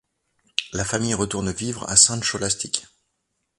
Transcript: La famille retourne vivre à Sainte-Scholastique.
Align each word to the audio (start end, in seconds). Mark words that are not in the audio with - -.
La 0.73 0.83
famille 0.83 1.13
retourne 1.13 1.51
vivre 1.51 1.87
à 1.87 1.95
Sainte-Scholastique. 1.95 2.87